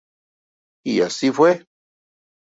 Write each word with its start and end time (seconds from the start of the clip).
Y 0.83 1.01
así 1.01 1.29
fue. 1.29 1.63